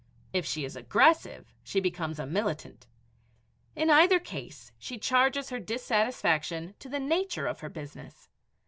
[0.33, 2.87] If she is aggressive, she becomes a militant.
[3.75, 8.27] In either case, she charges her dissatisfaction to the nature of her business.